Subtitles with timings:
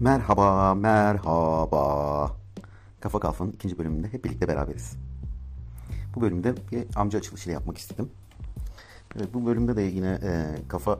[0.00, 2.30] Merhaba, merhaba.
[3.00, 4.96] Kafa Kalfa'nın ikinci bölümünde hep birlikte beraberiz.
[6.16, 8.10] Bu bölümde bir amca açılışıyla yapmak istedim.
[9.16, 10.98] Evet, bu bölümde de yine e, kafa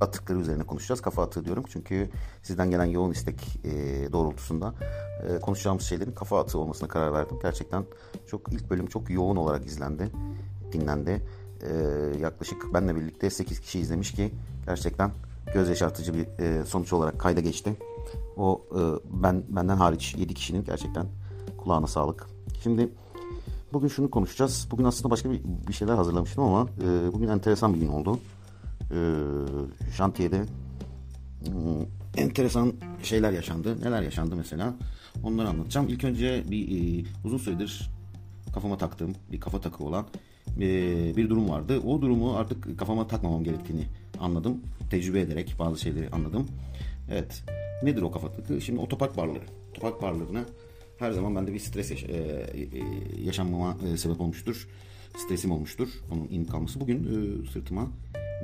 [0.00, 1.00] atıkları üzerine konuşacağız.
[1.00, 2.10] Kafa atığı diyorum çünkü
[2.42, 3.70] sizden gelen yoğun istek e,
[4.12, 4.74] doğrultusunda
[5.28, 7.38] e, konuşacağımız şeylerin kafa atığı olmasına karar verdim.
[7.42, 7.84] Gerçekten
[8.26, 10.10] çok ilk bölüm çok yoğun olarak izlendi,
[10.72, 11.22] dinlendi.
[11.62, 11.72] E,
[12.20, 14.30] yaklaşık benle birlikte 8 kişi izlemiş ki
[14.66, 15.10] gerçekten
[15.54, 17.76] göz yaşartıcı bir e, sonuç olarak kayda geçti.
[18.36, 18.80] O e,
[19.22, 21.06] ben benden hariç 7 kişinin gerçekten
[21.58, 22.26] kulağına sağlık.
[22.62, 22.88] Şimdi
[23.72, 24.68] bugün şunu konuşacağız.
[24.70, 28.18] Bugün aslında başka bir, bir şeyler hazırlamıştım ama e, bugün enteresan bir gün oldu.
[28.90, 28.98] E,
[29.96, 30.44] şantiyede
[31.46, 33.80] hmm, enteresan şeyler yaşandı.
[33.80, 34.74] Neler yaşandı mesela?
[35.24, 35.88] Onları anlatacağım.
[35.88, 37.90] İlk önce bir e, uzun süredir
[38.54, 40.06] kafama taktığım bir kafa takı olan
[40.56, 40.60] e,
[41.16, 41.80] bir durum vardı.
[41.80, 43.84] O durumu artık kafama takmamam gerektiğini
[44.20, 44.60] anladım.
[44.90, 46.46] Tecrübe ederek bazı şeyleri anladım.
[47.10, 47.44] Evet.
[47.82, 48.60] Nedir o kafa takı?
[48.60, 49.44] Şimdi otopark barları.
[49.70, 50.44] Otopark barlarına
[50.98, 52.68] her zaman bende bir stres yaş- e, e,
[53.24, 54.68] yaşanmama e, sebep olmuştur.
[55.16, 55.88] Stresim olmuştur.
[56.12, 56.80] Onun inip kalması.
[56.80, 57.88] Bugün e, sırtıma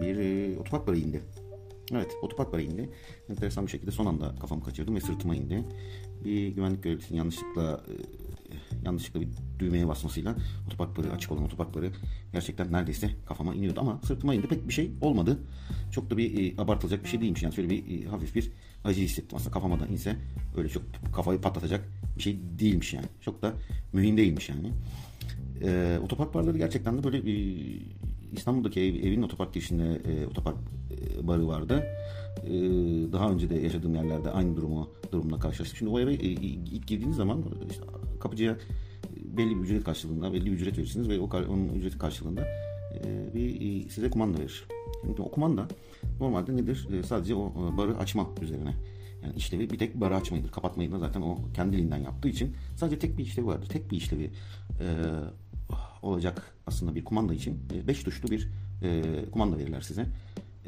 [0.01, 1.23] bir e, otopark barı indi.
[1.93, 2.91] Evet, otopark barı indi.
[3.31, 5.65] Enteresan bir şekilde son anda kafamı kaçırdım ve sırtıma indi.
[6.25, 7.95] Bir güvenlik görevlisinin yanlışlıkla e,
[8.85, 10.35] yanlışlıkla bir düğmeye basmasıyla
[10.67, 11.91] otopark barı açık olan otopark barı
[12.33, 15.39] gerçekten neredeyse kafama iniyordu ama sırtıma indi pek bir şey olmadı.
[15.93, 18.51] Çok da bir e, abartılacak bir şey değilmiş yani şöyle bir e, hafif bir
[18.85, 20.17] acı hissettim aslında kafama da inse
[20.57, 20.83] öyle çok
[21.15, 23.07] kafayı patlatacak bir şey değilmiş yani.
[23.21, 23.55] Çok da
[23.93, 24.71] mühim değilmiş yani.
[25.63, 27.35] E, otopark barları gerçekten de böyle e,
[28.33, 30.57] İstanbul'daki ev, evin otopark girişinde e, otopark
[31.23, 31.85] barı vardı.
[32.47, 32.53] E,
[33.13, 35.77] daha önce de yaşadığım yerlerde aynı durumu durumla karşılaştım.
[35.79, 37.85] Şimdi o eve e, ilk girdiğiniz zaman işte,
[38.21, 38.57] kapıcıya
[39.17, 42.45] belli bir ücret karşılığında belli bir ücret verirsiniz ve o onun ücreti karşılığında
[42.95, 44.65] e, bir e, size kumanda verir.
[45.03, 45.69] Şimdi o kumanda
[46.21, 46.89] normalde nedir?
[46.93, 48.75] E, sadece o e, barı açma üzerine.
[49.23, 50.51] Yani işlevi bir tek barı açmayıdır.
[50.51, 53.69] Kapatmayı da zaten o kendiliğinden yaptığı için sadece tek bir işlevi vardır.
[53.69, 54.31] Tek bir işlevi
[54.81, 54.87] e,
[56.03, 58.49] olacak aslında bir kumanda için 5 e, tuşlu bir
[58.83, 60.07] e, kumanda verirler size.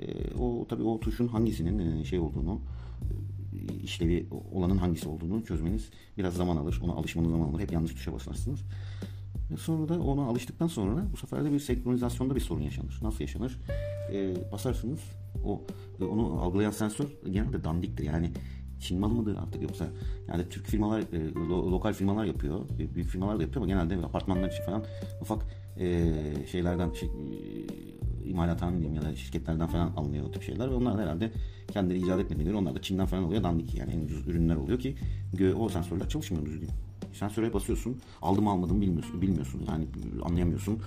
[0.01, 2.61] E, o tabii o tuşun hangisinin e, şey olduğunu
[3.53, 6.81] e, işlevi olanın hangisi olduğunu çözmeniz biraz zaman alır.
[6.85, 7.61] Ona alışmanız zaman alır.
[7.61, 8.61] Hep yanlış tuşa basarsınız.
[9.59, 12.99] Sonra da ona alıştıktan sonra bu sefer de bir senkronizasyonda bir sorun yaşanır.
[13.03, 13.59] Nasıl yaşanır?
[14.13, 15.01] E, basarsınız
[15.45, 15.63] o
[16.01, 18.05] e, onu algılayan sensör genelde dandiktir.
[18.05, 18.31] Yani
[18.81, 19.87] Çin malı mıdır artık yoksa
[20.29, 22.61] yani Türk firmalar e, lo, lokal firmalar yapıyor.
[22.95, 24.85] Büyük firmalar da yapıyor ama genelde apartmanlar için falan
[25.21, 25.43] ufak
[25.79, 26.13] e,
[26.53, 27.09] şeylerden şey,
[28.27, 31.33] e, imalathan diyeyim ya da şirketlerden falan alınıyor o tip şeyler ve onlar herhalde
[31.73, 34.79] kendileri icat etmediğine göre onlar da Çin'den falan oluyor dandik yani en ucuz ürünler oluyor
[34.79, 34.97] ki
[35.59, 36.69] o sensörler çalışmıyor düzgün.
[37.13, 38.01] Sensöre basıyorsun.
[38.23, 39.23] Aldım almadım bilmiyorsun.
[39.23, 39.61] Bilmiyorsun.
[39.69, 39.87] Yani
[40.25, 40.79] anlayamıyorsun.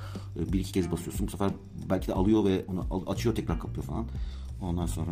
[0.54, 1.28] Bir iki kez basıyorsun.
[1.28, 1.52] Bu sefer
[1.90, 4.06] belki de alıyor ve onu açıyor tekrar kapıyor falan.
[4.62, 5.12] Ondan sonra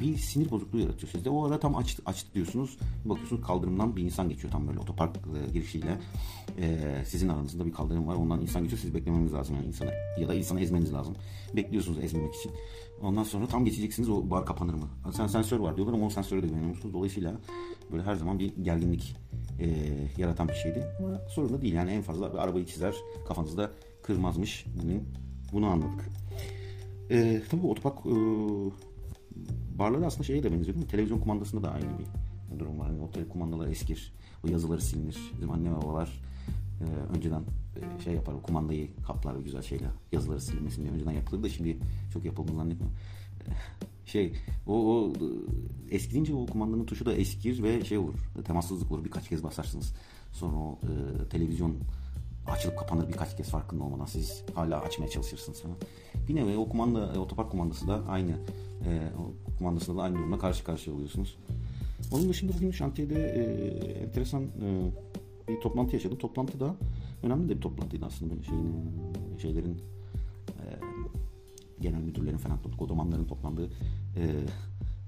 [0.00, 1.30] bir sinir bozukluğu yaratıyor sizde.
[1.30, 2.78] O ara tam açtı, açtı diyorsunuz.
[3.04, 5.16] Bakıyorsunuz kaldırımdan bir insan geçiyor tam böyle otopark
[5.52, 5.98] girişiyle.
[7.04, 8.14] sizin aranızda bir kaldırım var.
[8.14, 8.82] Ondan insan geçiyor.
[8.82, 9.90] Siz beklemeniz lazım yani insana.
[10.20, 11.14] Ya da insanı ezmeniz lazım.
[11.56, 12.52] Bekliyorsunuz ezmemek için.
[13.02, 14.88] Ondan sonra tam geçeceksiniz o bar kapanır mı?
[15.12, 16.94] Sen sensör var diyorlar ama o sensöre de güvenmiyorsunuz.
[16.94, 17.34] Dolayısıyla
[17.92, 19.16] böyle her zaman bir gerginlik
[19.60, 19.68] e,
[20.18, 20.86] yaratan bir şeydi.
[20.98, 22.94] Ama sorun da değil yani en fazla bir arabayı çizer
[23.28, 23.70] kafanızda
[24.02, 24.66] kırmazmış.
[24.82, 25.08] Bugün
[25.52, 26.10] bunu anladık.
[27.10, 28.10] E, tabii otopark e,
[29.78, 30.90] barları aslında şeye de benziyor değil mi?
[30.90, 32.90] Televizyon kumandasında da aynı bir durum var.
[32.90, 34.12] Yani o kumandalar eskir.
[34.44, 35.18] O yazıları silinir.
[35.34, 36.22] Bizim anne babalar
[36.80, 36.84] e,
[37.16, 37.42] önceden
[37.76, 38.32] e, şey yapar.
[38.32, 39.86] O kumandayı kaplar güzel şeyle.
[40.12, 41.78] Yazıları silinmesin diye önceden yapılır da şimdi
[42.12, 42.96] çok yapıldığını zannetmiyorum.
[44.06, 44.32] şey
[44.66, 45.12] o, o
[45.90, 48.14] eskidince o kumandanın tuşu da eskir ve şey olur
[48.44, 49.94] temassızlık olur birkaç kez basarsınız
[50.32, 51.76] sonra o e, televizyon
[52.46, 55.76] açılıp kapanır birkaç kez farkında olmadan siz hala açmaya çalışırsınız falan.
[56.28, 58.30] Bir nevi o kumanda otopark kumandası da aynı
[58.86, 59.08] e,
[59.58, 61.36] kumandasında da aynı durumda karşı karşıya oluyorsunuz.
[62.12, 63.42] Onun dışında bugün şantiyede e,
[64.04, 64.90] enteresan e,
[65.48, 66.18] bir toplantı yaşadım.
[66.18, 66.74] Toplantıda
[67.22, 68.84] önemli de bir toplantıydı aslında böyle şeyin
[69.38, 69.78] şeylerin
[70.48, 70.64] e,
[71.80, 73.66] genel müdürlerin falan kodomanların toplandığı
[74.16, 74.22] e,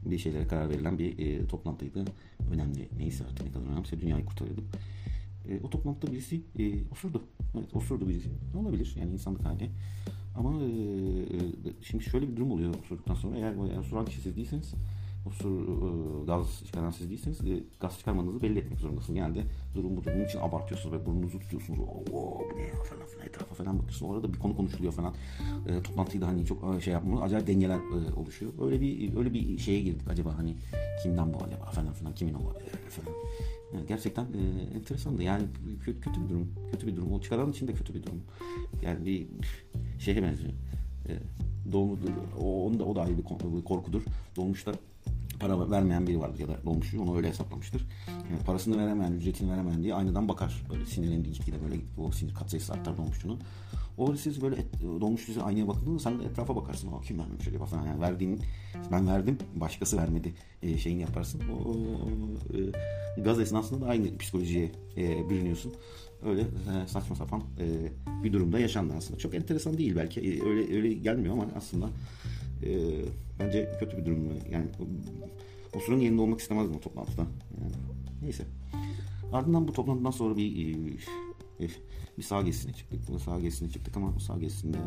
[0.05, 2.05] bir şeylere karar verilen bir e, toplantıydı.
[2.53, 4.65] Önemli neyse artık ne kadar önemliyse dünyayı kurtarıyorduk.
[5.49, 7.23] E, o toplantıda birisi e, osurdu.
[7.59, 8.29] Evet osurdu birisi.
[8.55, 9.71] Ne olabilir yani insanlık hali.
[10.37, 14.37] Ama e, e, şimdi şöyle bir durum oluyor osurduktan sonra eğer, eğer osuran kişi siz
[14.37, 14.75] değilseniz
[15.27, 19.15] osur e, gaz çıkaran siz değilseniz e, gaz çıkarmanızı belli etmek zorundasınız.
[19.15, 19.43] Genelde
[19.75, 20.11] durum budur.
[20.15, 21.79] Bunun için abartıyorsunuz ve burnunuzu tutuyorsunuz.
[21.79, 24.13] Oo, bu ne ya falan filan etrafa falan bakıyorsunuz.
[24.13, 25.15] Orada bir konu konuşuluyor falan.
[25.69, 27.23] E, toplantıyı da hani çok şey yapmıyor.
[27.23, 28.53] Acayip dengeler e, oluşuyor.
[28.61, 30.57] Öyle bir öyle bir şeye girdik acaba hani
[31.03, 32.39] kimden bu acaba falan filan kimin o
[32.89, 33.17] falan.
[33.75, 35.23] Yani gerçekten e, enteresandı.
[35.23, 35.45] Yani
[35.85, 36.55] kötü, kötü bir durum.
[36.73, 37.13] Kötü bir durum.
[37.13, 38.23] O çıkaran için de kötü bir durum.
[38.83, 39.27] Yani bir
[39.99, 40.53] şeye benziyor.
[41.09, 41.13] E,
[41.73, 41.99] doğumu,
[42.41, 43.23] o, onun da, o da ayrı bir
[43.65, 44.03] korkudur.
[44.37, 44.77] Doğmuşlar
[45.45, 47.87] para vermeyen biri vardır ya da dolmuşçu onu öyle hesaplamıştır.
[48.31, 50.63] Yani parasını veremeyen, ücretini veremeyen diye aynadan bakar.
[50.71, 53.41] Böyle sinirlendiği gitgide böyle o sinir katsayısı artar dolmuşçunun.
[53.99, 54.67] O siz böyle et,
[55.01, 56.93] dolmuş size aynaya bakındığında sen de etrafa bakarsın.
[56.93, 57.87] O kim vermemiş acaba falan.
[57.87, 58.41] Yani verdiğin,
[58.93, 61.43] ben verdim, başkası vermedi e, şeyini yaparsın.
[61.49, 61.77] O, o,
[63.19, 65.73] e, gaz esnasında da aynı psikolojiye e, bürünüyorsun.
[66.27, 67.67] Öyle e, saçma sapan e,
[68.25, 69.19] bir durumda yaşandı aslında.
[69.19, 70.21] Çok enteresan değil belki.
[70.21, 71.89] E, öyle öyle gelmiyor ama aslında
[72.65, 73.05] e,
[73.41, 74.29] bence kötü bir durum.
[74.51, 74.67] Yani
[75.75, 77.23] o, sıranın yerinde olmak istemezdim o toplantıda.
[77.61, 77.73] Yani,
[78.23, 78.45] neyse.
[79.33, 80.75] Ardından bu toplantıdan sonra bir
[81.61, 81.69] e,
[82.19, 83.09] bir sağ gezisine çıktık.
[83.09, 84.79] Bu sağ gezisine çıktık ama sağ gezisinde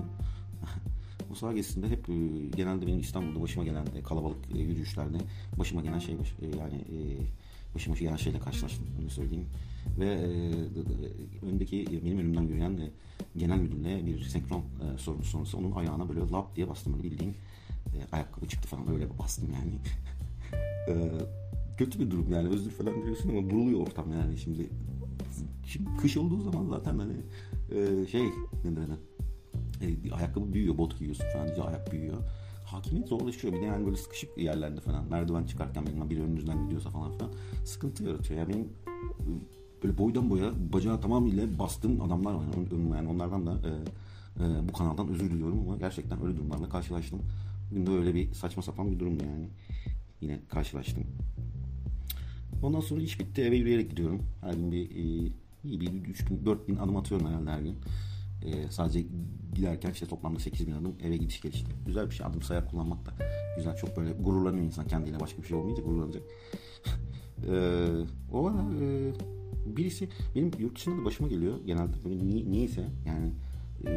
[1.30, 2.14] bu sağ gezisinde hep e,
[2.56, 5.18] genelde benim İstanbul'da başıma gelen e, kalabalık e, yürüyüşlerde
[5.58, 6.98] başıma gelen şey baş, yani e,
[7.76, 9.46] başıma gelen şeyle karşılaştım öyle söyleyeyim.
[10.00, 12.90] Ve e, öndeki benim önümden yürüyen e,
[13.38, 17.36] genel müdürle bir senkron e, sorunu sonrası onun ayağına böyle lap diye bastım böyle bildiğin
[17.96, 19.80] e, ayakkabı çıktı falan öyle bastım yani.
[21.00, 21.12] e,
[21.78, 24.70] kötü bir durum yani özür falan diyorsun ama buruluyor ortam yani şimdi
[25.68, 27.14] Şimdi kış olduğu zaman zaten hani
[27.72, 28.24] e, şey
[28.64, 28.98] ne derler
[29.82, 32.18] e, ayakkabı büyüyor, bot giyiyorsun falan, ayak büyüyor.
[32.66, 33.54] Hakimiyet zorlaşıyor.
[33.54, 35.06] Bir de yani böyle sıkışık yerlerde falan.
[35.10, 37.32] Merdiven çıkarken benim biri önünüzden gidiyorsa falan filan
[37.66, 38.40] sıkıntı yaratıyor.
[38.40, 42.44] Yani benim e, böyle boydan boya bacağı tamamıyla bastığım adamlar var.
[42.96, 43.72] Yani onlardan da e,
[44.44, 47.20] e, bu kanaldan özür diliyorum ama gerçekten öyle durumlarla karşılaştım.
[47.72, 49.48] Bugün de öyle bir saçma sapan bir durumdu yani.
[50.22, 51.04] Yine karşılaştım.
[52.64, 53.42] Ondan sonra iş bitti.
[53.42, 54.22] Eve yürüyerek gidiyorum.
[54.42, 55.32] Her gün bir e,
[55.64, 57.76] iyi bir 3 bin 4 bin adım atıyorum herhalde her gün.
[58.46, 59.06] Ee, sadece
[59.56, 61.72] giderken işte toplamda 8 bin adım eve gidiş gelişti.
[61.86, 63.12] Güzel bir şey adım sayar kullanmak da
[63.58, 63.76] güzel.
[63.78, 66.24] Çok böyle gururlanıyor insan kendiyle başka bir şey olmayınca gururlanacak.
[67.48, 67.88] ee,
[68.32, 69.12] o ara e,
[69.78, 73.32] birisi benim yurt dışında da başıma geliyor genelde böyle niye, niyeyse yani
[73.86, 73.92] e,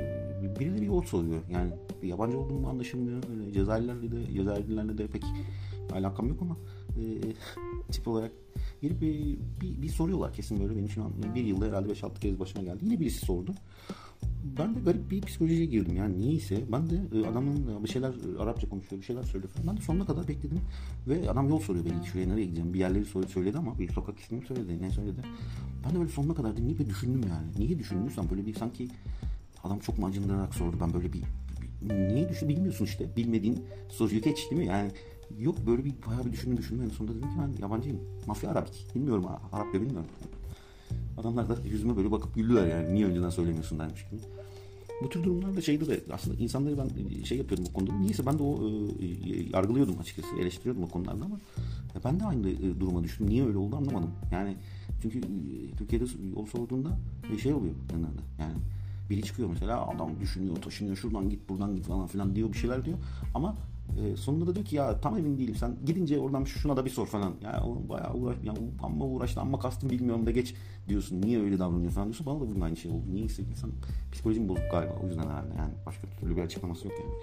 [0.60, 1.40] birileri yol soruyor.
[1.50, 1.70] Yani
[2.02, 3.22] yabancı olduğum anlaşılmıyor.
[3.30, 5.22] Öyle Cezayirlerle de Cezayirlilerle de pek
[5.92, 6.56] alakam yok ama
[6.96, 7.02] e,
[7.92, 8.32] tip olarak
[8.82, 12.64] gelip bir, bir, bir soruyorlar kesin böyle benim an bir yılda herhalde 5-6 kez başıma
[12.64, 12.78] geldi.
[12.84, 13.54] Yine birisi sordu.
[14.58, 16.64] Ben de garip bir psikolojiye girdim yani niyeyse.
[16.72, 19.66] Ben de e, adamın bir şeyler e, Arapça konuşuyor, bir şeyler söylüyor falan.
[19.66, 20.60] Ben de sonuna kadar bekledim.
[21.08, 22.74] Ve adam yol soruyor beni şuraya nereye gideceğim.
[22.74, 25.20] Bir yerleri söyledi ama bir sokak ismini söyledi, ne söyledi.
[25.84, 27.66] Ben de böyle sonuna kadar dinleyip ve düşündüm yani.
[27.66, 28.88] Niye düşündüysem böyle bir sanki
[29.64, 30.76] adam çok mu acındırarak sordu.
[30.80, 31.22] Ben böyle bir,
[31.82, 33.16] bir niye düşün bilmiyorsun işte.
[33.16, 34.66] Bilmediğin soruyu geç değil mi?
[34.66, 34.90] Yani
[35.38, 36.84] Yok böyle bir bayağı bir düşündüm düşündüm.
[36.84, 38.00] En sonunda dedim ki ben yabancıyım.
[38.26, 38.86] Mafya Arabik.
[38.94, 40.10] Bilmiyorum Arapça bilmiyorum.
[41.18, 42.94] Adamlar da yüzüme böyle bakıp güldüler yani.
[42.94, 44.20] Niye önceden söylemiyorsun dermiş gibi.
[45.02, 47.92] Bu tür durumlarda şeyde de aslında insanları ben şey yapıyordum bu konuda.
[47.92, 48.68] Niyeyse ben de o
[49.00, 49.06] e,
[49.52, 50.28] yargılıyordum açıkçası.
[50.40, 51.40] Eleştiriyordum o konularda ama
[51.94, 53.26] ya ben de aynı e, duruma düştüm.
[53.30, 54.10] Niye öyle oldu anlamadım.
[54.32, 54.56] Yani
[55.02, 55.22] çünkü e,
[55.78, 56.04] Türkiye'de
[56.36, 56.98] yol sorduğunda
[57.42, 58.20] şey oluyor genelde.
[58.38, 58.54] Yani
[59.10, 62.84] biri çıkıyor mesela adam düşünüyor, taşınıyor, şuradan git, buradan git falan filan diyor bir şeyler
[62.84, 62.98] diyor.
[63.34, 63.56] Ama
[63.98, 66.90] e, sonunda da diyor ki ya tam emin değilim sen gidince oradan şuna da bir
[66.90, 67.34] sor falan.
[67.42, 70.54] Ya oğlum bayağı uğraş, ya, amma uğraştı amma kastım bilmiyorum da geç
[70.88, 71.22] diyorsun.
[71.22, 72.26] Niye öyle davranıyor falan diyorsun.
[72.26, 73.04] Bana da bugün aynı şey oldu.
[73.12, 73.70] Niye insan
[74.12, 77.14] psikolojim bozuk galiba o yüzden herhalde yani başka türlü bir açıklaması yok yani.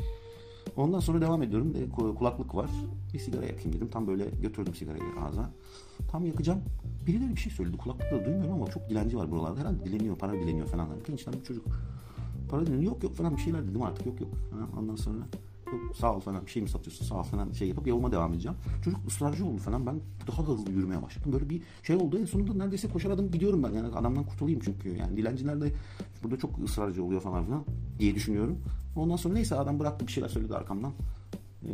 [0.78, 1.74] Ondan sonra devam ediyorum.
[1.76, 2.70] E, kulaklık var.
[3.14, 3.90] Bir sigara yakayım dedim.
[3.90, 5.50] Tam böyle götürdüm sigarayı ağza.
[6.12, 6.62] Tam yakacağım.
[7.08, 7.78] Birileri bir şey söyledi.
[7.78, 9.60] Kulaklıkla duymuyorum ama çok dilenci var buralarda.
[9.60, 10.88] Herhalde dileniyor, para dileniyor falan.
[11.08, 11.66] Gençten bir çocuk.
[12.50, 12.92] Para dileniyor.
[12.92, 14.06] Yok yok falan bir şeyler dedim artık.
[14.06, 14.30] Yok yok.
[14.80, 15.18] Ondan sonra
[15.96, 18.58] sağ ol falan bir şey mi satıyorsun sağ ol falan şey yapıp yoluma devam edeceğim.
[18.84, 21.34] Çocuk ısrarcı oldu falan ben daha hızlı yürümeye başladım.
[21.34, 24.90] Böyle bir şey oldu en sonunda neredeyse koşar adım gidiyorum ben yani adamdan kurtulayım çünkü
[24.90, 25.72] yani dilenciler de
[26.24, 27.66] burada çok ısrarcı oluyor falan filan
[28.00, 28.60] diye düşünüyorum.
[28.96, 30.92] Ondan sonra neyse adam bıraktı bir şeyler söyledi arkamdan.
[31.64, 31.70] Ee,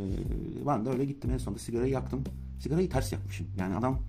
[0.67, 2.23] ben de öyle gittim en sonunda sigarayı yaktım.
[2.59, 3.99] Sigarayı ters yakmışım yani adam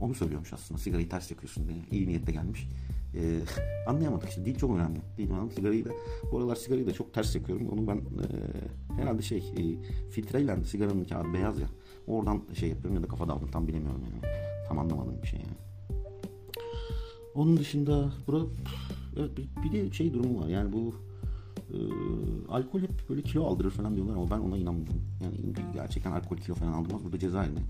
[0.00, 2.68] onu söylüyormuş aslında sigarayı ters yakıyorsun diye iyi niyetle gelmiş
[3.16, 3.40] e,
[3.86, 4.98] anlayamadık işte dil çok önemli.
[5.18, 5.50] Dil önemli.
[5.50, 5.90] Sigarayı da
[6.32, 7.68] bu aralar sigarayı da çok ters yakıyorum.
[7.68, 9.62] Onu ben e, herhalde şey e,
[10.10, 11.66] filtreyle sigaranın kağıdı beyaz ya.
[12.06, 14.34] Oradan şey yapıyorum ya da kafa daldım tam bilemiyorum yani.
[14.68, 15.56] Tam anlamadım bir şey yani.
[17.34, 18.38] Onun dışında bura
[19.16, 20.94] evet bir, bir de şey durumu var yani bu
[21.70, 21.78] e,
[22.48, 25.02] alkol hep böyle kilo aldırır falan diyorlar ama ben ona inanmıyorum.
[25.22, 25.34] Yani
[25.74, 27.04] gerçekten alkol kilo falan aldırmaz.
[27.04, 27.60] Burada ceza eline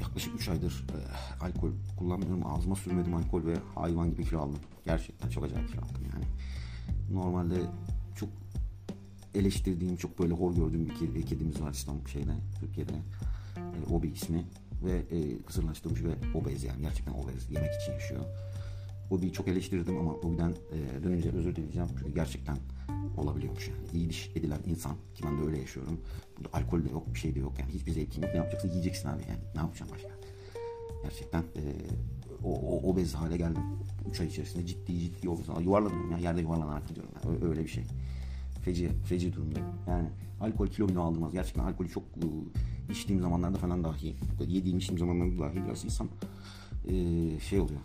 [0.00, 0.98] yaklaşık 3 aydır e,
[1.44, 2.46] alkol kullanmıyorum.
[2.46, 4.58] Ağzıma sürmedim alkol ve hayvan gibi kilo aldım.
[4.84, 6.24] Gerçekten çok acayip kilo aldım yani.
[7.12, 7.54] Normalde
[8.16, 8.28] çok
[9.34, 12.92] eleştirdiğim, çok böyle hor gördüğüm bir kedi, kedimiz var İstanbul şeyde, Türkiye'de.
[13.56, 14.44] E, Obi ismi
[14.84, 18.24] ve e, kısırlaştırmış ve obez yani gerçekten obez yemek için yaşıyor.
[19.10, 22.56] Obi'yi çok eleştirdim ama Obi'den e, dönünce özür dileyeceğim çünkü gerçekten
[23.16, 23.80] olabiliyormuş yani.
[23.94, 26.00] İyi diş edilen insan ki ben de öyle yaşıyorum.
[26.38, 28.30] Burada alkol de yok bir şey de yok yani hiçbir zevkin yok.
[28.30, 30.08] Ne yapacaksın yiyeceksin abi yani ne yapacaksın başka.
[31.02, 31.62] Gerçekten e,
[32.44, 33.62] o, o obez hale geldim.
[34.10, 35.46] 3 ay içerisinde ciddi ciddi obez.
[35.64, 37.44] Yuvarladım yani yerde yuvarlanarak gidiyorum yani.
[37.44, 37.84] Öyle bir şey.
[38.64, 39.68] Feci, feci durumdayım.
[39.88, 40.08] Yani
[40.40, 41.32] alkol kilomu aldırmaz.
[41.32, 42.26] Gerçekten alkolü çok e,
[42.92, 46.08] içtiğim zamanlarda falan dahi, yediğim içtiğim zamanlarda dahi biraz insan
[46.88, 46.94] e,
[47.40, 47.80] şey oluyor.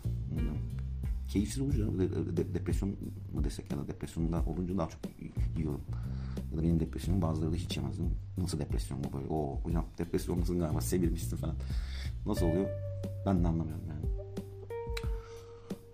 [1.31, 2.95] Keyifsiz olunca de, de, depresyon
[3.33, 4.99] mu desek ya da depresyonda olunca daha çok
[5.57, 5.81] yiyorum.
[6.51, 8.09] Ya da benim depresyonum bazıları da hiç yemezdim.
[8.37, 9.27] Nasıl depresyon bu böyle?
[9.27, 11.55] Oo hocam depresyonlusun galiba sevilmişsin falan.
[12.25, 12.69] Nasıl oluyor?
[13.25, 14.05] Ben de anlamıyorum yani.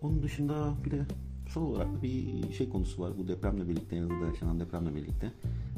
[0.01, 1.05] Onun dışında bir de
[1.49, 3.17] son olarak bir şey konusu var.
[3.17, 5.31] Bu depremle birlikte, yanında yaşanan depremle birlikte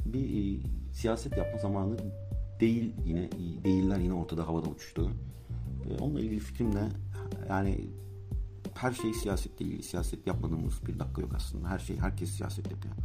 [0.06, 0.60] bir e,
[0.92, 1.98] siyaset yapma zamanı
[2.60, 3.32] değil yine
[3.64, 5.12] değiller yine ortada havada uçuştu.
[5.90, 6.88] E, onunla ilgili fikrim de
[7.50, 7.88] yani
[8.82, 9.82] her şey siyaset değil.
[9.82, 11.70] Siyaset yapmadığımız bir dakika yok aslında.
[11.70, 12.96] Her şey, herkes siyaset yapıyor.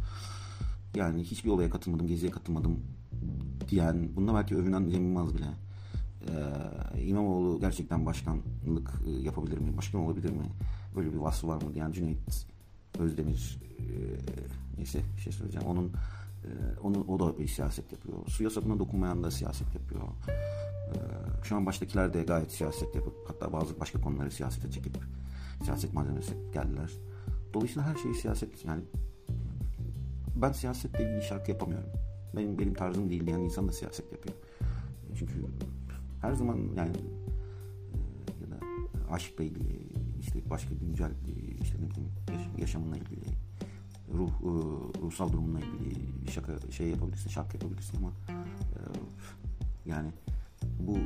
[0.95, 2.79] Yani hiçbir olaya katılmadım, geziye katılmadım
[3.69, 5.45] diyen, bunda belki övünen Cem Yılmaz bile.
[6.95, 9.77] Ee, İmamoğlu gerçekten başkanlık yapabilir mi?
[9.77, 10.45] Başkan olabilir mi?
[10.95, 12.47] Böyle bir vasfı var mı diyen Cüneyt
[12.99, 13.83] Özdemir e,
[14.77, 15.67] neyse bir şey söyleyeceğim.
[15.67, 15.91] Onun
[16.83, 18.17] onu o da bir siyaset yapıyor.
[18.27, 20.01] Su yasakına dokunmayan da siyaset yapıyor.
[20.01, 20.97] E,
[21.43, 24.97] şu an baştakiler de gayet siyaset yapıp hatta bazı başka konuları siyasete çekip
[25.63, 26.91] siyaset malzemesi geldiler.
[27.53, 28.81] Dolayısıyla her şey siyaset yani
[30.35, 31.89] ben siyasetle ilgili şarkı yapamıyorum.
[32.35, 34.35] Benim benim tarzım değil diyen insan da siyaset yapıyor.
[35.19, 35.33] Çünkü
[36.21, 36.97] her zaman yani
[37.93, 37.97] e,
[38.41, 38.65] ya da
[39.13, 39.87] aşkla ilgili
[40.19, 41.11] işte başka güncel
[41.61, 43.44] işte ne bileyim yaşamınla ilgili
[44.17, 44.49] ruh e,
[45.01, 48.79] ruhsal durumunla ilgili şaka şey yapabilirsin, şarkı yapabilirsin ama e,
[49.85, 50.09] yani
[50.79, 50.97] bu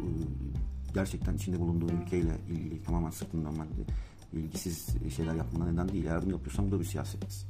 [0.94, 3.68] gerçekten içinde bulunduğu ülkeyle ilgili tamamen sırtından ben
[4.40, 6.06] ilgisiz şeyler yapmana neden değil.
[6.06, 7.46] Eğer bunu yapıyorsam bu da bir siyaset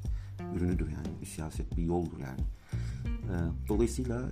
[0.55, 1.07] ürünüdür yani.
[1.21, 2.41] Bir siyaset, bir yoldur yani.
[3.67, 4.29] Dolayısıyla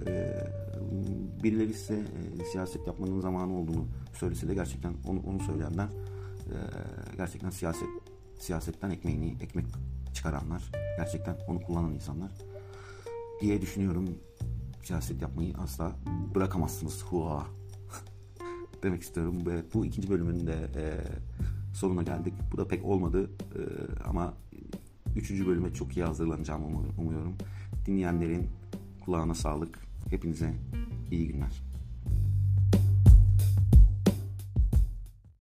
[1.43, 2.05] birileri size
[2.51, 5.87] siyaset yapmanın zamanı olduğunu söylese de gerçekten onu, onu söyleyenler
[7.17, 7.87] gerçekten siyaset
[8.39, 9.65] siyasetten ekmeğini ekmek
[10.13, 12.31] çıkaranlar gerçekten onu kullanan insanlar
[13.41, 14.09] diye düşünüyorum.
[14.83, 15.95] Siyaset yapmayı asla
[16.35, 17.03] bırakamazsınız.
[17.03, 17.43] Hua.
[18.83, 20.83] Demek istiyorum ve bu ikinci bölümün de e,
[21.73, 22.33] sonuna geldik.
[22.51, 23.61] Bu da pek olmadı e,
[24.03, 24.33] ama
[25.15, 26.65] üçüncü bölüme çok iyi hazırlanacağımı
[26.97, 27.35] umuyorum.
[27.85, 28.49] Dinleyenlerin
[29.05, 29.79] kulağına sağlık.
[30.09, 30.53] Hepinize
[31.11, 31.66] iyi günler